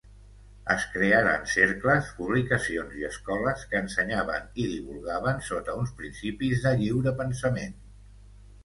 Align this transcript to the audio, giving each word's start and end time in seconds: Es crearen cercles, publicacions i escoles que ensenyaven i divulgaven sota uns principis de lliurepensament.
Es 0.75 0.85
crearen 0.93 1.43
cercles, 1.55 2.09
publicacions 2.21 2.97
i 3.01 3.07
escoles 3.11 3.67
que 3.75 3.83
ensenyaven 3.83 4.49
i 4.65 4.69
divulgaven 4.73 5.47
sota 5.51 5.79
uns 5.85 5.95
principis 6.03 6.67
de 6.67 6.75
lliurepensament. 6.83 7.81